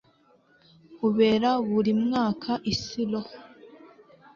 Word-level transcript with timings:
ubera 1.07 1.49
buri 1.69 1.91
mwaka 2.03 2.51
i 2.71 2.73
silo 2.81 3.21